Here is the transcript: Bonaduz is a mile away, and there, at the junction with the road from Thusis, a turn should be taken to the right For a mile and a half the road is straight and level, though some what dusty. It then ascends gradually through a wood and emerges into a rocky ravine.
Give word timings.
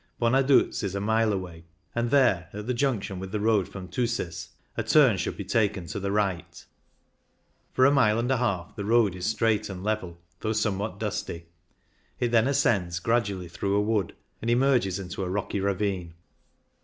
Bonaduz 0.19 0.81
is 0.81 0.95
a 0.95 0.99
mile 0.99 1.31
away, 1.31 1.63
and 1.93 2.09
there, 2.09 2.49
at 2.53 2.65
the 2.65 2.73
junction 2.73 3.19
with 3.19 3.31
the 3.31 3.39
road 3.39 3.69
from 3.69 3.87
Thusis, 3.87 4.49
a 4.75 4.81
turn 4.81 5.15
should 5.15 5.37
be 5.37 5.43
taken 5.45 5.85
to 5.85 5.99
the 5.99 6.11
right 6.11 6.65
For 7.71 7.85
a 7.85 7.91
mile 7.91 8.17
and 8.17 8.31
a 8.31 8.37
half 8.37 8.75
the 8.75 8.83
road 8.83 9.13
is 9.15 9.27
straight 9.27 9.69
and 9.69 9.83
level, 9.83 10.17
though 10.39 10.53
some 10.53 10.79
what 10.79 10.99
dusty. 10.99 11.45
It 12.19 12.29
then 12.31 12.47
ascends 12.47 12.97
gradually 12.97 13.47
through 13.47 13.75
a 13.75 13.79
wood 13.81 14.15
and 14.41 14.49
emerges 14.49 14.97
into 14.97 15.23
a 15.23 15.29
rocky 15.29 15.59
ravine. 15.59 16.15